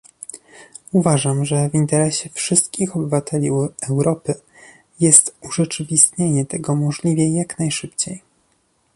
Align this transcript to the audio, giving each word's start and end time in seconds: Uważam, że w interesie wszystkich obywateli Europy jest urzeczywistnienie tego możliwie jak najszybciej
Uważam, 0.91 1.45
że 1.45 1.69
w 1.69 1.75
interesie 1.75 2.29
wszystkich 2.33 2.95
obywateli 2.95 3.49
Europy 3.89 4.33
jest 4.99 5.35
urzeczywistnienie 5.41 6.45
tego 6.45 6.75
możliwie 6.75 7.37
jak 7.37 7.59
najszybciej 7.59 8.21